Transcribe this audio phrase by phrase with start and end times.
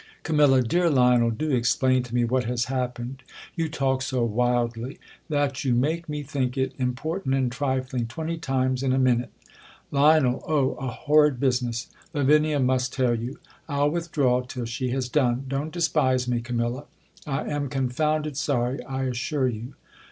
[0.23, 3.17] Cam.^' Dear Lionel, do explain to me what has hap pened.'
[3.55, 4.97] You talk so wildly,
[5.29, 9.29] that you make me think it important and trifling twenty times in a minute.
[9.91, 11.85] Lion, O, a hon id business!
[12.15, 13.37] Lavinia must tell you.
[13.69, 15.45] V\\ withdraw till she has done.
[15.47, 16.85] Don't despise me, Camilla.
[17.25, 19.75] 1 am confounded sorry, I assure you.